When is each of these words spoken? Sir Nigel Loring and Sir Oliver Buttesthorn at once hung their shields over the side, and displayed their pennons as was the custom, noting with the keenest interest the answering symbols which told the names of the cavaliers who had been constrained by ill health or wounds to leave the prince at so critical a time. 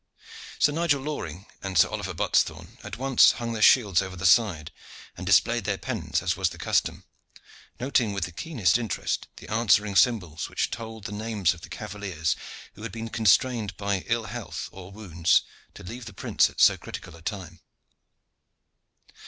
Sir 0.57 0.71
Nigel 0.71 0.99
Loring 1.03 1.45
and 1.61 1.77
Sir 1.77 1.87
Oliver 1.89 2.15
Buttesthorn 2.15 2.79
at 2.83 2.97
once 2.97 3.33
hung 3.33 3.53
their 3.53 3.61
shields 3.61 4.01
over 4.01 4.15
the 4.15 4.25
side, 4.25 4.71
and 5.15 5.27
displayed 5.27 5.63
their 5.65 5.77
pennons 5.77 6.23
as 6.23 6.35
was 6.35 6.49
the 6.49 6.57
custom, 6.57 7.03
noting 7.79 8.11
with 8.11 8.23
the 8.25 8.31
keenest 8.31 8.79
interest 8.79 9.27
the 9.35 9.47
answering 9.47 9.95
symbols 9.95 10.49
which 10.49 10.71
told 10.71 11.03
the 11.03 11.11
names 11.11 11.53
of 11.53 11.61
the 11.61 11.69
cavaliers 11.69 12.35
who 12.73 12.81
had 12.81 12.91
been 12.91 13.09
constrained 13.09 13.77
by 13.77 14.03
ill 14.07 14.23
health 14.23 14.69
or 14.71 14.91
wounds 14.91 15.43
to 15.75 15.83
leave 15.83 16.05
the 16.05 16.13
prince 16.13 16.49
at 16.49 16.59
so 16.59 16.77
critical 16.77 17.15
a 17.15 17.21
time. 17.21 17.59